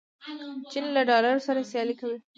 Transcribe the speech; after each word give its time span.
چین 0.71 0.85
له 0.95 1.01
ډالر 1.09 1.35
سره 1.47 1.67
سیالي 1.71 1.95
کوي. 2.01 2.17